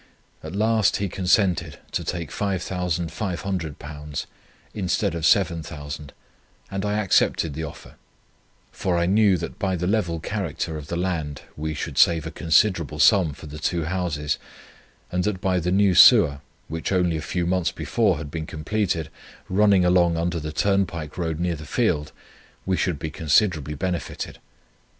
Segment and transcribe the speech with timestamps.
[0.41, 4.25] At last he consented to take £5,500
[4.73, 6.09] instead of £7,000,
[6.71, 7.93] and I accepted the offer;
[8.71, 12.31] for I knew that by the level character of the land we should save a
[12.31, 14.39] considerable sum for the two houses,
[15.11, 19.09] and that by the new sewer, which only a few months before had been completed,
[19.49, 22.11] running along under the turnpike road near the field,
[22.65, 24.39] we should be considerably benefited.